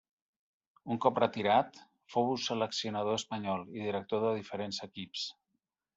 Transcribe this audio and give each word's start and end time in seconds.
Un 0.93 0.99
cop 1.05 1.19
retirat, 1.23 1.77
fou 2.15 2.31
seleccionador 2.45 3.19
espanyol 3.21 3.69
i 3.77 3.87
director 3.87 4.25
de 4.29 4.35
diferents 4.41 4.85
equips. 4.89 5.29